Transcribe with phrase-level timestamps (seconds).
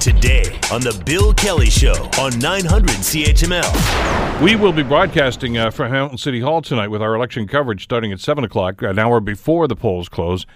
[0.00, 4.42] Today on The Bill Kelly Show on 900 CHML.
[4.42, 8.12] We will be broadcasting uh, from Hamilton City Hall tonight with our election coverage starting
[8.12, 10.46] at 7 o'clock, an hour before the polls close.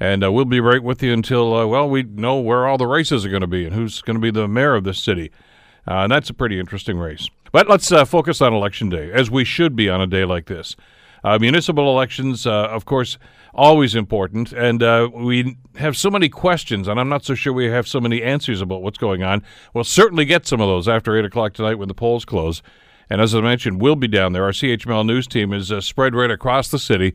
[0.00, 2.86] And uh, we'll be right with you until, uh, well, we know where all the
[2.86, 5.30] races are going to be and who's going to be the mayor of this city.
[5.86, 7.28] Uh, and that's a pretty interesting race.
[7.52, 10.46] But let's uh, focus on Election Day, as we should be on a day like
[10.46, 10.76] this.
[11.26, 13.18] Uh, municipal elections, uh, of course,
[13.52, 17.64] always important, and uh, we have so many questions, and I'm not so sure we
[17.64, 19.42] have so many answers about what's going on.
[19.74, 22.62] We'll certainly get some of those after 8 o'clock tonight when the polls close.
[23.10, 24.44] And as I mentioned, we'll be down there.
[24.44, 27.12] Our CHML news team is uh, spread right across the city,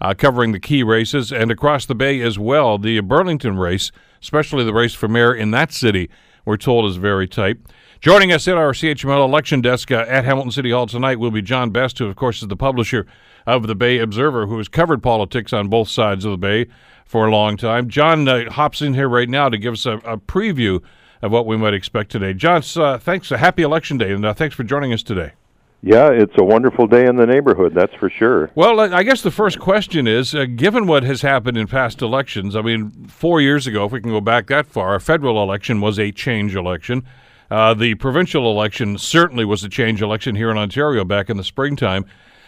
[0.00, 2.78] uh, covering the key races, and across the bay as well.
[2.78, 6.10] The Burlington race, especially the race for mayor in that city,
[6.44, 7.58] we're told is very tight.
[8.02, 11.40] Joining us at our CHML election desk uh, at Hamilton City Hall tonight will be
[11.40, 13.06] John Best, who, of course, is the publisher
[13.46, 16.66] of the Bay Observer, who has covered politics on both sides of the Bay
[17.04, 17.88] for a long time.
[17.88, 20.82] John uh, hops in here right now to give us a, a, preview
[21.22, 22.34] of what we might expect today.
[22.34, 23.30] John, uh, thanks.
[23.30, 25.34] A happy election day, and uh, thanks for joining us today.
[25.80, 28.50] Yeah, it's a wonderful day in the neighborhood, that's for sure.
[28.56, 32.56] Well, I guess the first question is uh, given what has happened in past elections,
[32.56, 35.80] I mean, four years ago, if we can go back that far, a federal election
[35.80, 37.04] was a change election.
[37.50, 41.44] Uh, the provincial election certainly was a change election here in Ontario back in the
[41.44, 42.04] springtime.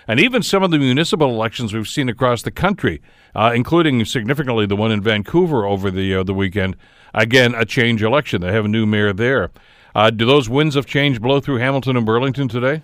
[0.06, 3.00] And even some of the municipal elections we've seen across the country,
[3.34, 6.76] uh, including significantly the one in Vancouver over the uh, the weekend,
[7.14, 8.42] again a change election.
[8.42, 9.50] They have a new mayor there.
[9.94, 12.82] Uh, do those winds of change blow through Hamilton and Burlington today?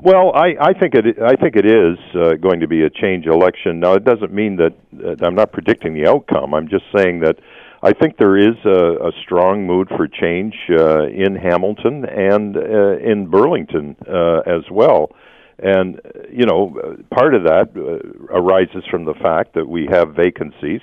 [0.00, 3.26] Well, I, I think it I think it is uh, going to be a change
[3.26, 3.80] election.
[3.80, 4.74] Now, it doesn't mean that
[5.22, 6.54] I'm not predicting the outcome.
[6.54, 7.38] I'm just saying that
[7.82, 12.98] I think there is a, a strong mood for change uh, in Hamilton and uh,
[12.98, 15.12] in Burlington uh, as well.
[15.60, 16.00] And,
[16.32, 16.76] you know,
[17.10, 20.80] part of that uh, arises from the fact that we have vacancies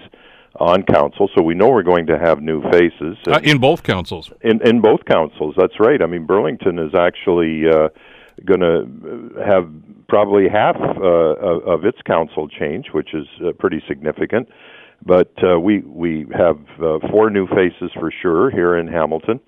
[0.60, 3.18] on council, so we know we're going to have new faces.
[3.28, 4.32] Uh, in both councils.
[4.42, 6.02] In, in both councils, that's right.
[6.02, 7.90] I mean, Burlington is actually uh,
[8.46, 9.70] going to have
[10.08, 14.48] probably half uh, of its council change, which is uh, pretty significant.
[15.06, 19.40] But uh, we we have uh, four new faces for sure here in Hamilton,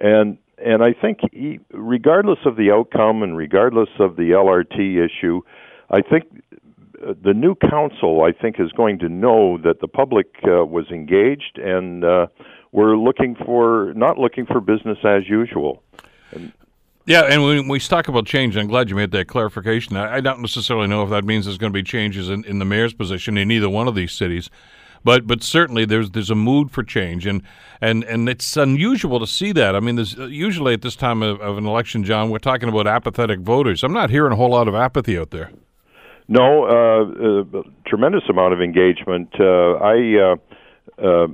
[0.00, 5.42] and and I think he, regardless of the outcome and regardless of the LRT issue,
[5.90, 6.24] I think
[7.06, 10.86] uh, the new council I think is going to know that the public uh, was
[10.90, 12.26] engaged and uh,
[12.72, 15.82] we're looking for not looking for business as usual.
[16.32, 16.52] And,
[17.04, 19.96] yeah, and when we talk about change, I'm glad you made that clarification.
[19.96, 22.58] I, I don't necessarily know if that means there's going to be changes in, in
[22.58, 24.50] the mayor's position in either one of these cities.
[25.04, 27.42] But but certainly there's there's a mood for change, and
[27.80, 29.76] and and it's unusual to see that.
[29.76, 32.86] I mean, there's usually at this time of, of an election, John, we're talking about
[32.86, 33.82] apathetic voters.
[33.84, 35.50] I'm not hearing a whole lot of apathy out there.
[36.28, 39.28] No, uh, uh, tremendous amount of engagement.
[39.38, 40.36] Uh, I uh,
[41.06, 41.26] uh,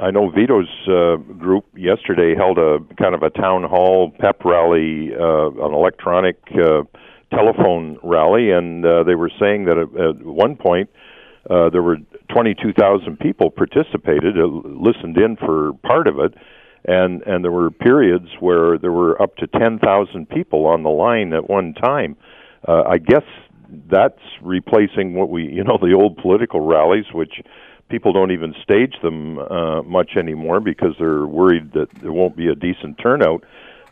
[0.00, 5.10] I know Vito's uh, group yesterday held a kind of a town hall pep rally,
[5.18, 6.82] uh, an electronic uh,
[7.30, 10.90] telephone rally, and uh, they were saying that at, at one point
[11.48, 11.96] uh, there were
[12.28, 16.34] 22,000 people participated, uh, listened in for part of it,
[16.84, 21.32] and and there were periods where there were up to 10,000 people on the line
[21.32, 22.16] at one time.
[22.66, 23.24] Uh, I guess
[23.90, 27.42] that's replacing what we, you know, the old political rallies, which
[27.88, 32.48] people don't even stage them uh, much anymore because they're worried that there won't be
[32.48, 33.44] a decent turnout.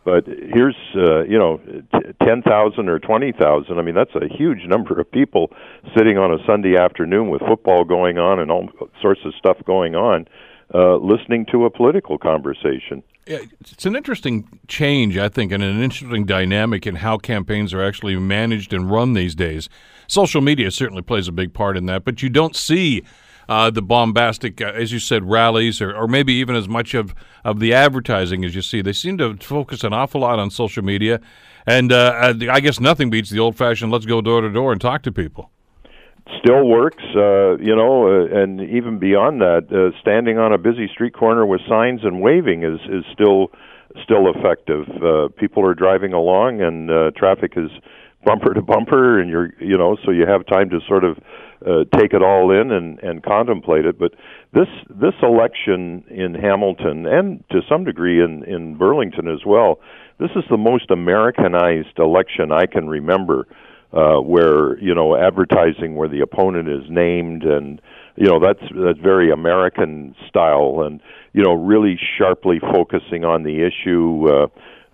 [0.05, 1.59] But here's, uh, you know,
[1.95, 3.79] t- 10,000 or 20,000.
[3.79, 5.51] I mean, that's a huge number of people
[5.97, 8.69] sitting on a Sunday afternoon with football going on and all
[9.01, 10.27] sorts of stuff going on,
[10.75, 13.03] uh, listening to a political conversation.
[13.27, 18.17] It's an interesting change, I think, and an interesting dynamic in how campaigns are actually
[18.17, 19.71] managed and run these days.
[20.09, 23.03] Social media certainly plays a big part in that, but you don't see
[23.49, 27.15] uh, the bombastic, uh, as you said, rallies, or, or maybe even as much of,
[27.45, 28.83] of the advertising as you see.
[28.83, 31.21] They seem to focus an awful lot on social media,
[31.67, 34.81] and uh, I guess nothing beats the old fashioned let's go door to door and
[34.81, 35.51] talk to people.
[36.43, 40.89] Still works, uh, you know, uh, and even beyond that, uh, standing on a busy
[40.89, 43.51] street corner with signs and waving is is still
[44.03, 44.89] still effective.
[45.03, 47.71] Uh, people are driving along, and uh, traffic is
[48.25, 51.19] bumper to bumper, and you're you know, so you have time to sort of
[51.67, 53.99] uh, take it all in and, and contemplate it.
[53.99, 54.13] But
[54.53, 59.81] this this election in Hamilton and to some degree in in Burlington as well,
[60.19, 63.47] this is the most Americanized election I can remember,
[63.93, 67.81] uh, where you know advertising where the opponent is named and
[68.17, 71.01] you know that's that's very American style and
[71.33, 74.29] you know really sharply focusing on the issue.
[74.29, 74.47] Uh,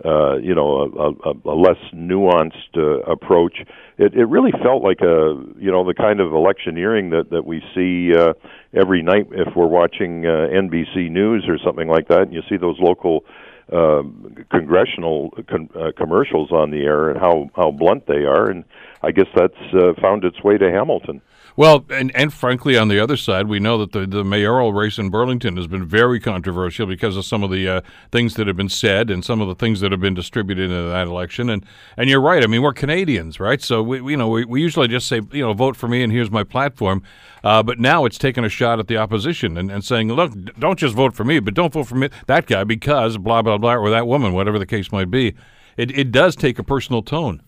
[0.03, 3.59] uh, you know, a, a, a less nuanced uh, approach.
[3.99, 7.61] It, it really felt like a, you know, the kind of electioneering that that we
[7.75, 8.33] see uh,
[8.73, 12.57] every night if we're watching uh, NBC News or something like that, and you see
[12.57, 13.25] those local
[13.71, 14.01] uh,
[14.49, 18.63] congressional con- uh, commercials on the air and how how blunt they are, and
[19.03, 21.21] I guess that's uh, found its way to Hamilton.
[21.57, 24.97] Well, and, and frankly, on the other side, we know that the, the mayoral race
[24.97, 27.81] in Burlington has been very controversial because of some of the uh,
[28.11, 30.89] things that have been said and some of the things that have been distributed in
[30.89, 31.49] that election.
[31.49, 31.65] And
[31.97, 32.43] and you're right.
[32.43, 33.61] I mean, we're Canadians, right?
[33.61, 36.11] So we you know we, we usually just say you know vote for me and
[36.11, 37.03] here's my platform.
[37.43, 40.77] Uh, but now it's taking a shot at the opposition and, and saying, look, don't
[40.77, 43.75] just vote for me, but don't vote for me that guy because blah blah blah
[43.75, 45.35] or that woman, whatever the case might be.
[45.77, 47.41] It it does take a personal tone.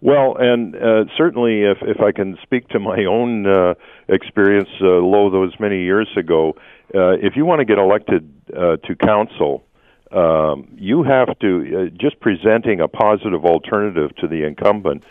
[0.00, 3.74] Well, and uh, certainly, if if I can speak to my own uh,
[4.08, 6.54] experience, uh, low those many years ago,
[6.94, 9.64] uh, if you want to get elected uh, to council,
[10.12, 15.04] um, you have to uh, just presenting a positive alternative to the incumbent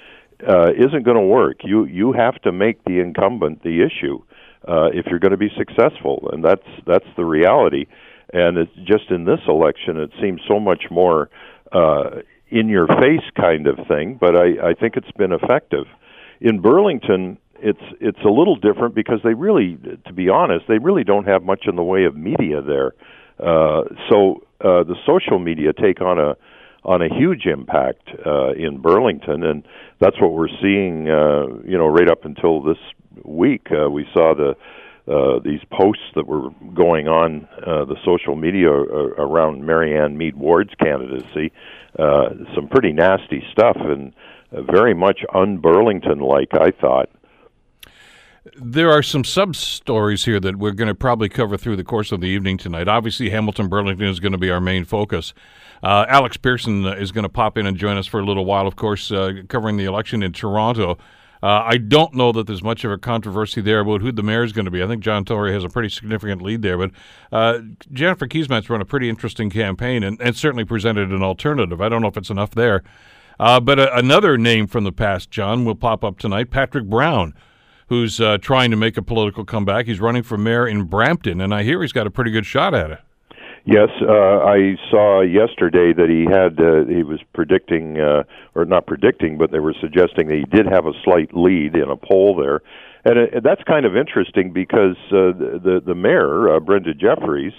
[0.47, 1.57] uh, isn't going to work.
[1.63, 4.21] You you have to make the incumbent the issue
[4.67, 7.85] uh, if you're going to be successful, and that's that's the reality.
[8.33, 11.29] And it's just in this election, it seems so much more.
[11.71, 15.85] Uh, in your face kind of thing, but I, I think it's been effective.
[16.41, 21.03] In Burlington, it's it's a little different because they really, to be honest, they really
[21.03, 22.93] don't have much in the way of media there.
[23.39, 26.35] Uh, so uh, the social media take on a
[26.83, 29.63] on a huge impact uh, in Burlington, and
[29.99, 31.09] that's what we're seeing.
[31.09, 32.77] Uh, you know, right up until this
[33.23, 34.55] week, uh, we saw the
[35.11, 40.35] uh, these posts that were going on uh, the social media uh, around Marianne Meed
[40.35, 41.51] Ward's candidacy,
[41.99, 44.13] uh, some pretty nasty stuff and
[44.51, 47.09] uh, very much un-Burlington like, I thought.
[48.61, 52.11] There are some sub stories here that we're going to probably cover through the course
[52.11, 52.87] of the evening tonight.
[52.87, 55.33] Obviously, Hamilton Burlington is going to be our main focus.
[55.81, 58.67] Uh, Alex Pearson is going to pop in and join us for a little while,
[58.67, 60.97] of course, uh, covering the election in Toronto.
[61.43, 64.43] Uh, I don't know that there's much of a controversy there about who the mayor
[64.43, 64.81] is going to be.
[64.81, 66.91] I think John Tory has a pretty significant lead there, but
[67.31, 67.59] uh,
[67.91, 71.81] Jennifer Keesmaat's run a pretty interesting campaign and, and, certainly presented an alternative.
[71.81, 72.83] I don't know if it's enough there.
[73.39, 77.33] Uh, but uh, another name from the past, John, will pop up tonight Patrick Brown,
[77.87, 79.85] who's uh, trying to make a political comeback.
[79.85, 82.73] He's running for mayor in Brampton, and I hear he's got a pretty good shot
[82.73, 82.99] at it.
[83.67, 88.21] Yes, uh, I saw yesterday that he had uh, he was predicting uh,
[88.53, 91.89] or not predicting, but they were suggesting that he did have a slight lead in
[91.89, 92.61] a poll there,
[93.05, 97.53] and it, that's kind of interesting because uh, the the mayor uh, Brenda Jeffries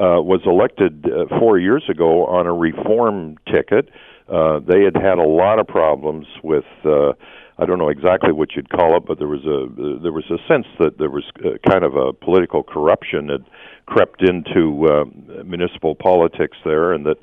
[0.00, 3.90] uh, was elected uh, four years ago on a reform ticket.
[4.32, 6.64] Uh, they had had a lot of problems with.
[6.82, 7.12] Uh,
[7.62, 10.38] I don't know exactly what you'd call it, but there was a there was a
[10.48, 13.38] sense that there was uh, kind of a political corruption that
[13.86, 15.04] crept into uh,
[15.44, 17.18] municipal politics there, and that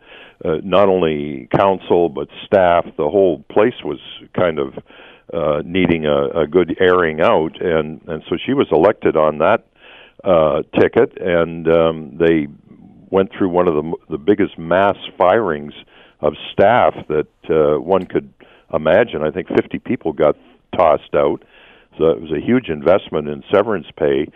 [0.45, 3.99] uh, not only council but staff, the whole place was
[4.33, 4.77] kind of
[5.33, 9.67] uh, needing a, a good airing out, and and so she was elected on that
[10.23, 12.47] uh, ticket, and um, they
[13.09, 15.73] went through one of the the biggest mass firings
[16.21, 18.33] of staff that uh, one could
[18.73, 19.23] imagine.
[19.23, 20.35] I think 50 people got
[20.75, 21.43] tossed out.
[21.97, 24.27] So it was a huge investment in severance pay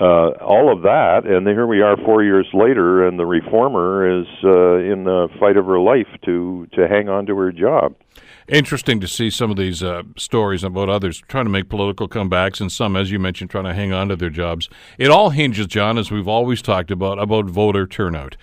[0.00, 4.26] uh, all of that, and here we are four years later, and the reformer is
[4.44, 7.96] uh, in the fight of her life to to hang on to her job.
[8.46, 12.60] Interesting to see some of these uh, stories about others trying to make political comebacks,
[12.60, 14.68] and some, as you mentioned, trying to hang on to their jobs.
[14.98, 18.36] It all hinges, John, as we've always talked about, about voter turnout.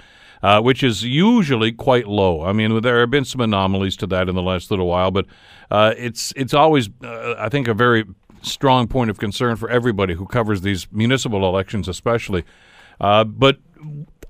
[0.44, 2.44] Uh, which is usually quite low.
[2.44, 5.26] I mean, there have been some anomalies to that in the last little while, but
[5.72, 8.04] uh, it's it's always, uh, I think, a very
[8.42, 12.44] strong point of concern for everybody who covers these municipal elections, especially.
[13.00, 13.58] Uh, but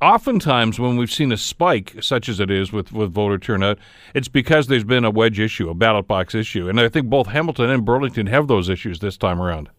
[0.01, 3.77] oftentimes, when we've seen a spike, such as it is with, with voter turnout,
[4.13, 6.69] it's because there's been a wedge issue, a ballot box issue.
[6.69, 9.69] And I think both Hamilton and Burlington have those issues this time around.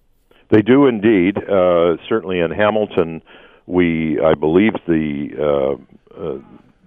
[0.51, 1.39] They do indeed.
[1.39, 3.23] Uh, certainly in Hamilton,
[3.67, 5.79] we, I believe, the
[6.19, 6.39] uh,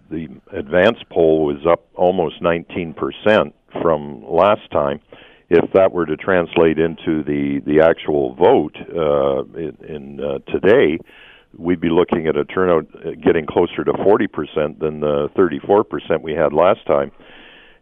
[0.09, 4.99] the advance poll was up almost 19 percent from last time
[5.49, 10.99] if that were to translate into the the actual vote uh, in, in uh, today,
[11.57, 16.33] we'd be looking at a turnout uh, getting closer to 40% than the 34% we
[16.33, 17.11] had last time.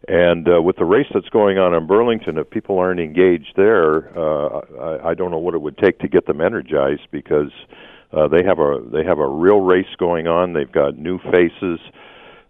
[0.06, 4.16] And uh, with the race that's going on in Burlington, if people aren't engaged there,
[4.18, 7.74] uh, I, I don't know what it would take to get them energized because uh,
[8.12, 10.52] they have a they have a real race going on.
[10.52, 11.80] They've got new faces.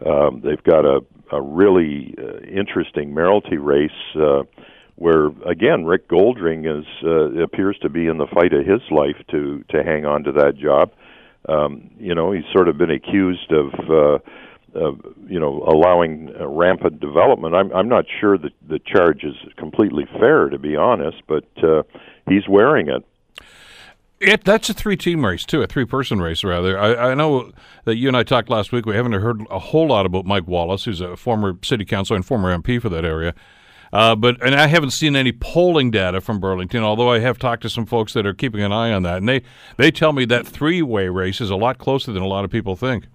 [0.05, 1.01] Um, they've got a
[1.33, 3.91] a really uh, interesting mayoralty race.
[4.15, 4.45] Uh,
[4.97, 9.17] where again Rick Goldring is uh, appears to be in the fight of his life
[9.31, 10.93] to to hang on to that job.
[11.49, 14.19] Um, you know, he's sort of been accused of uh,
[14.75, 14.93] uh,
[15.27, 17.55] you know, allowing uh, rampant development.
[17.55, 21.85] I'm I'm not sure that the charge is completely fair, to be honest, but uh,
[22.29, 23.05] he's wearing it.
[24.21, 26.79] It, that's a three-team race too, a three-person race rather.
[26.79, 27.53] I, I, know
[27.85, 28.85] that you and I talked last week.
[28.85, 32.27] We haven't heard a whole lot about Mike Wallace, who's a former city councilor and
[32.27, 33.33] former MP for that area.
[33.93, 37.63] Uh, but and I haven't seen any polling data from Burlington, although I have talked
[37.63, 39.43] to some folks that are keeping an eye on that, and they
[39.77, 42.77] they tell me that three-way race is a lot closer than a lot of people
[42.77, 43.07] think.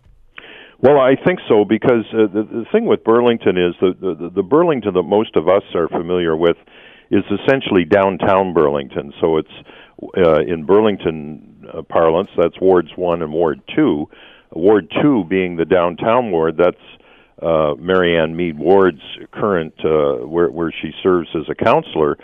[0.79, 4.43] Well, I think so because uh, the, the thing with Burlington is the, the the
[4.43, 6.57] Burlington that most of us are familiar with
[7.11, 9.13] is essentially downtown Burlington.
[9.21, 9.53] So it's
[10.17, 14.09] uh, in Burlington uh, parlance, that's wards one and ward two.
[14.51, 16.77] Ward two being the downtown ward, that's
[17.41, 22.17] uh, Marianne Meed Ward's current, uh, where where she serves as a counselor.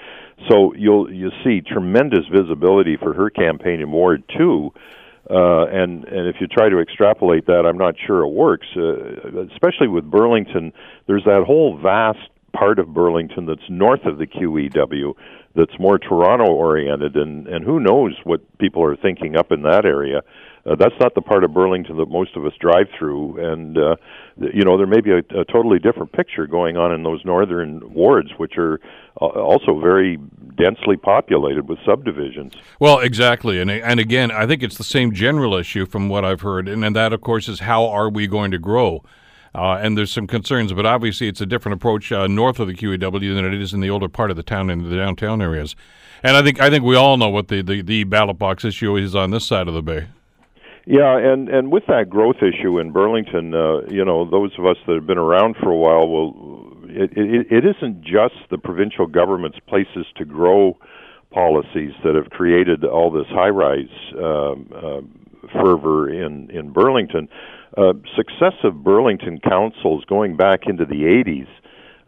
[0.50, 4.72] So you'll you see tremendous visibility for her campaign in Ward two.
[5.30, 8.68] Uh, and and if you try to extrapolate that, I'm not sure it works.
[8.76, 10.72] Uh, especially with Burlington,
[11.08, 15.14] there's that whole vast part of Burlington that's north of the QEW
[15.56, 19.86] that's more Toronto oriented, and and who knows what people are thinking up in that
[19.86, 20.22] area.
[20.66, 23.96] Uh, that's not the part of Burlington that most of us drive through, and uh,
[24.38, 27.82] you know there may be a, a totally different picture going on in those northern
[27.94, 28.80] wards, which are
[29.22, 30.18] uh, also very
[30.58, 32.54] densely populated with subdivisions.
[32.80, 36.42] Well, exactly, and and again, I think it's the same general issue from what I've
[36.42, 39.04] heard, and, and that of course is how are we going to grow.
[39.56, 42.74] Uh, and there's some concerns, but obviously it's a different approach uh, north of the
[42.74, 45.76] QEW than it is in the older part of the town in the downtown areas.
[46.22, 48.96] And I think I think we all know what the, the, the ballot box issue
[48.96, 50.08] is on this side of the bay.
[50.86, 54.78] Yeah, and and with that growth issue in Burlington, uh, you know, those of us
[54.88, 56.68] that have been around for a while will.
[56.92, 60.76] It, it, it isn't just the provincial government's places to grow
[61.30, 63.86] policies that have created all this high-rise
[64.18, 65.02] um, uh,
[65.54, 67.30] fervor in in Burlington
[67.80, 71.48] uh, successive Burlington councils going back into the 80s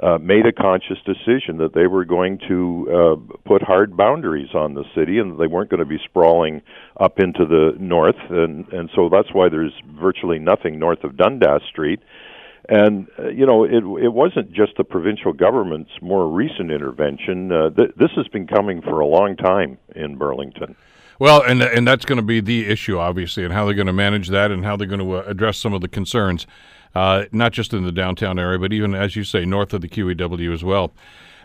[0.02, 4.74] uh, made a conscious decision that they were going to uh, put hard boundaries on
[4.74, 6.62] the city and they weren't going to be sprawling
[7.00, 8.16] up into the north.
[8.30, 12.00] And and so that's why there's virtually nothing north of Dundas Street.
[12.68, 17.52] And uh, you know it it wasn't just the provincial government's more recent intervention.
[17.52, 20.76] Uh, th- this has been coming for a long time in Burlington
[21.22, 23.94] well, and and that's going to be the issue, obviously, and how they're going to
[23.94, 26.48] manage that, and how they're going to uh, address some of the concerns,
[26.96, 29.88] uh, not just in the downtown area, but even as you say, north of the
[29.88, 30.92] QEW as well.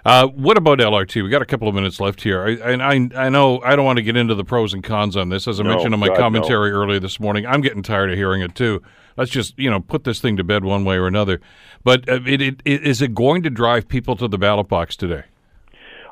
[0.06, 1.22] Uh, what about LRT?
[1.22, 3.84] We got a couple of minutes left here, I, and I I know I don't
[3.84, 5.46] want to get into the pros and cons on this.
[5.46, 6.78] As I no, mentioned in my God, commentary no.
[6.78, 8.82] earlier this morning, I'm getting tired of hearing it too.
[9.18, 11.42] Let's just you know put this thing to bed one way or another.
[11.84, 14.96] But uh, it, it, it, is it going to drive people to the ballot box
[14.96, 15.24] today?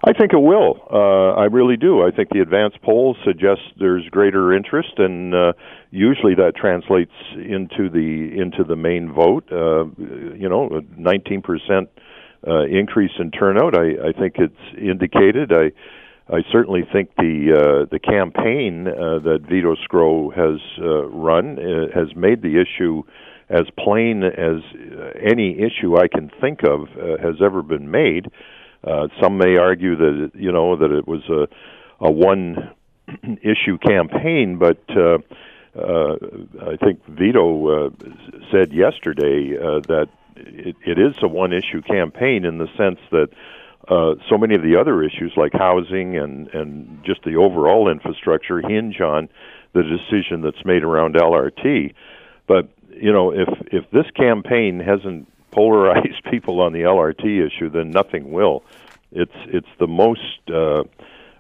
[0.06, 0.86] I think it will.
[0.92, 2.02] Uh, I really do.
[2.06, 5.52] I think the advanced polls suggest there's greater interest, and uh,
[5.90, 9.50] usually that translates into the into the main vote.
[9.50, 11.88] Uh, you know, 19 percent
[12.46, 13.74] uh, increase in turnout.
[13.74, 15.52] I, I think it's indicated.
[15.52, 15.72] I
[16.28, 21.98] I certainly think the uh, the campaign uh, that Vito Sgro has uh, run uh,
[21.98, 23.04] has made the issue
[23.48, 28.26] as plain as uh, any issue I can think of uh, has ever been made.
[28.26, 28.30] Uh,
[29.20, 31.48] some may argue that you know that it was a
[32.00, 32.70] a one
[33.42, 35.18] issue campaign, but uh,
[35.78, 36.16] uh,
[36.62, 37.90] I think Vito uh,
[38.52, 43.28] said yesterday uh, that it, it is a one issue campaign in the sense that
[43.88, 48.60] uh, so many of the other issues like housing and and just the overall infrastructure
[48.60, 49.28] hinge on
[49.74, 51.92] the decision that's made around LRT.
[52.46, 57.90] But you know, if if this campaign hasn't polarize people on the LRT issue, then
[57.90, 58.62] nothing will.
[59.12, 60.20] It's it's the most
[60.52, 60.82] uh,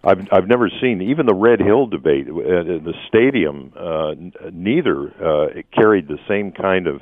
[0.04, 3.72] I've I've never seen even the Red Hill debate uh, in the stadium.
[3.76, 4.14] Uh,
[4.52, 7.00] neither uh, carried the same kind of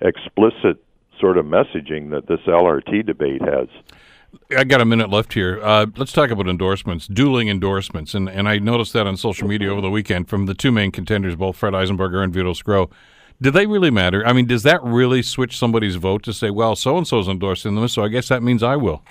[0.00, 0.82] explicit
[1.20, 3.68] sort of messaging that this LRT debate has.
[4.56, 5.60] I got a minute left here.
[5.62, 9.70] Uh, let's talk about endorsements, dueling endorsements, and and I noticed that on social media
[9.70, 12.90] over the weekend from the two main contenders, both Fred Eisenberger and Vito Sgro.
[13.40, 14.26] Do they really matter?
[14.26, 17.74] I mean, does that really switch somebody's vote to say, well, so and so's endorsing
[17.74, 19.02] them, so I guess that means I will?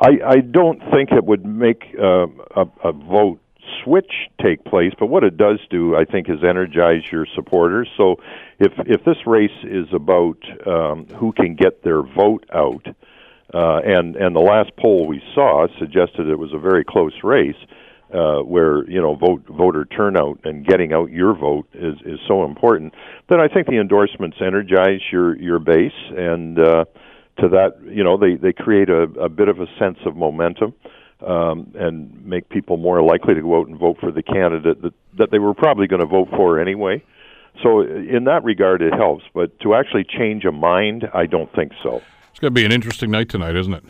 [0.00, 2.26] I, I don't think it would make uh,
[2.56, 3.40] a, a vote
[3.82, 7.88] switch take place, but what it does do, I think, is energize your supporters.
[7.96, 8.16] So,
[8.58, 12.86] if if this race is about um, who can get their vote out,
[13.54, 17.56] uh, and and the last poll we saw suggested it was a very close race,
[18.12, 22.44] uh, where you know vote voter turnout and getting out your vote is is so
[22.44, 22.94] important.
[23.28, 26.84] Then I think the endorsements energize your your base, and uh,
[27.40, 30.74] to that you know they they create a, a bit of a sense of momentum.
[31.20, 34.94] Um, and make people more likely to go out and vote for the candidate that,
[35.18, 37.02] that they were probably going to vote for anyway.
[37.60, 39.24] so in that regard, it helps.
[39.34, 42.02] But to actually change a mind, I don't think so.
[42.30, 43.82] It's going to be an interesting night tonight, isn't it?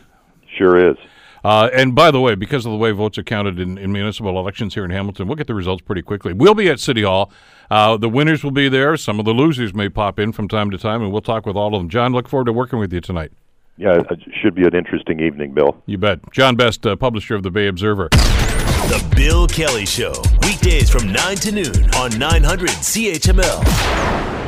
[0.57, 0.97] Sure is.
[1.43, 4.37] Uh, and by the way, because of the way votes are counted in, in, municipal
[4.37, 6.33] elections here in Hamilton, we'll get the results pretty quickly.
[6.33, 7.31] We'll be at City Hall.
[7.69, 8.97] Uh, the winners will be there.
[8.97, 11.55] Some of the losers may pop in from time to time, and we'll talk with
[11.55, 11.89] all of them.
[11.89, 13.31] John, look forward to working with you tonight.
[13.77, 15.81] Yeah, it should be an interesting evening, Bill.
[15.85, 16.19] You bet.
[16.31, 18.09] John Best, uh, publisher of the Bay Observer.
[18.09, 24.38] The Bill Kelly Show, weekdays from 9 to noon on 900 CHML.